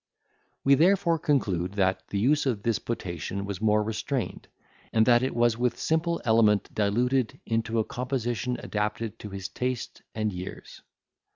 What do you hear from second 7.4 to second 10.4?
into a composition adapted to his taste and